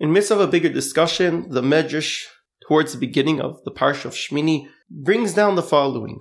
[0.00, 2.24] In midst of a bigger discussion, the Medrash,
[2.66, 6.18] towards the beginning of the Parsha of Shmini, brings down the following.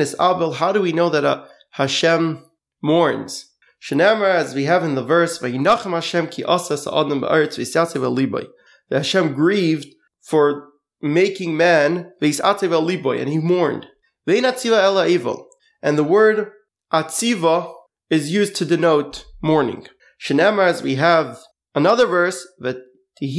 [0.00, 2.44] is Abel, how do we know that uh, Hashem
[2.82, 3.54] mourns?
[3.82, 8.46] Shenamar, as we have in the verse, Vayinachem Hashem liboy.
[8.90, 9.88] Hashem grieved
[10.20, 10.68] for
[11.00, 13.86] making man liboy, and he mourned.
[14.26, 16.50] And the word
[16.92, 17.72] atziva
[18.10, 19.86] is used to denote mourning.
[20.30, 21.38] As we have
[21.74, 22.76] another verse, that
[23.18, 23.30] Ha'am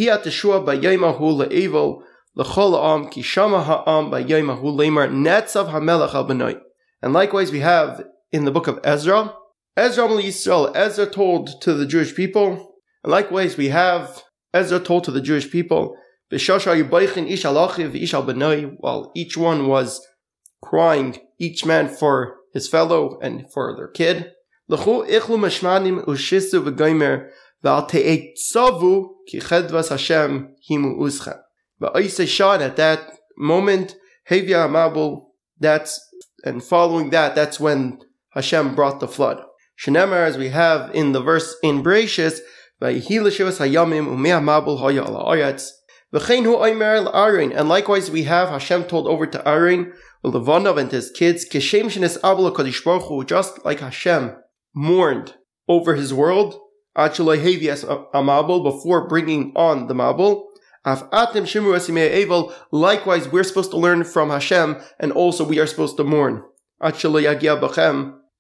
[5.12, 5.70] netzav
[7.04, 9.34] And likewise we have in the book of Ezra,
[9.76, 15.12] Ezra Yisrael, Ezra told to the Jewish people, and likewise we have Ezra told to
[15.12, 15.96] the Jewish people,
[18.80, 20.08] while each one was
[20.64, 24.32] crying, each man for his fellow and for their kid.
[27.64, 27.90] But
[32.62, 33.00] at that
[33.38, 33.96] moment,
[34.30, 35.26] Hevia Amabul,
[35.60, 36.00] that's
[36.44, 38.00] and following that, that's when
[38.32, 39.42] Hashem brought the flood.
[39.80, 42.40] Shenemar, as we have in the verse in Bereshis,
[42.80, 43.02] and
[47.70, 49.94] likewise we have Hashem told over to Aaron,
[50.24, 51.46] Levanov and his kids,
[53.26, 54.36] just like Hashem
[54.76, 55.36] mourned
[55.68, 56.60] over his world,
[58.64, 60.46] before bringing on the Mabul.
[62.72, 66.44] Likewise, we're supposed to learn from Hashem, and also we are supposed to mourn.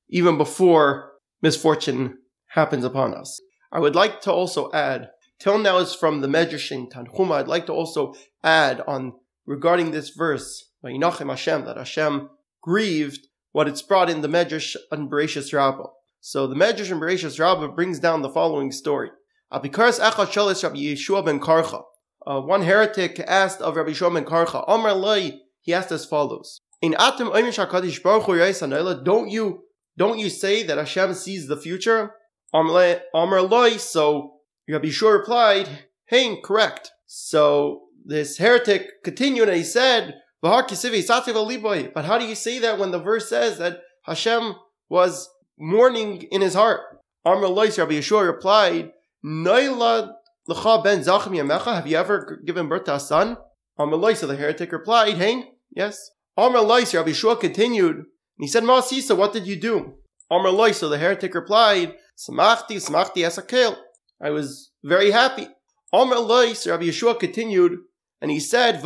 [0.10, 3.42] Even before misfortune happens upon us.
[3.72, 7.48] I would like to also add, till now is from the Medrash in Tanchuma, I'd
[7.48, 9.14] like to also add on
[9.46, 12.30] regarding this verse, Hashem, that Hashem
[12.62, 15.90] grieved what it's brought in the Medrash and Bereshis Rabbah.
[16.20, 19.10] So the Medrash and Bereshis Rabbah brings down the following story.
[19.52, 21.84] Abikaras Echad Shalis Rabbi Yeshua ben Karcha.
[22.26, 26.60] Uh, one heretic asked of Rabbi Yeshua ben Karcha, Amar Lai, he asked as follows.
[26.82, 29.64] In Atim Oimish HaKadosh Baruch Hu don't you
[29.98, 32.12] don't you say that Hashem sees the future?
[32.54, 34.34] Amar Loi, so
[34.70, 35.68] Rabbi Shur replied,
[36.06, 36.92] Hey, correct.
[37.06, 43.00] So this heretic continued and he said, But how do you say that when the
[43.00, 44.56] verse says that Hashem
[44.90, 45.30] was
[45.60, 46.82] mourning in his heart?
[47.26, 48.92] Amar Loi, Rabbi Yeshua replied,
[49.26, 50.14] Naila
[50.48, 53.38] L'cha ben Zachem Yamecha, have you ever given birth to a son?
[53.78, 56.10] Amar Loi, so the heretic replied, Hey, yes.
[56.38, 58.06] Amar Loi, Rabbi Yeshua continued,
[58.38, 59.96] and he said, Ma'asisa, what did you do?
[60.30, 63.78] Amr loy, so the heretic replied, Samachti, Samachti Esakel.
[64.22, 65.48] I was very happy.
[65.94, 67.80] Amr loy, so Rabbi Yeshua continued,
[68.22, 68.82] and he said,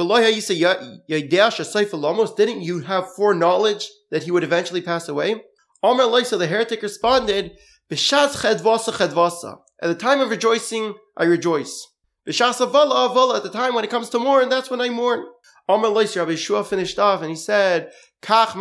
[2.38, 5.42] Didn't you have foreknowledge that he would eventually pass away?
[5.84, 7.58] Amr loy, so the heretic responded,
[7.90, 9.60] B'shas chedvasa chedvasa.
[9.82, 11.88] At the time of rejoicing, I rejoice.
[12.28, 15.26] At the time when it comes to mourn, that's when I mourn.
[15.68, 17.92] Amr loy, so Rabbi Yeshua finished off, and he said,
[18.22, 18.54] that's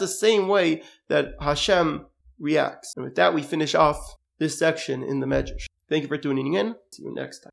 [0.00, 2.06] the same way that Hashem
[2.38, 2.94] reacts.
[2.96, 5.66] And with that, we finish off this section in the Medrash.
[5.88, 6.74] Thank you for tuning in.
[6.92, 7.52] See you next time.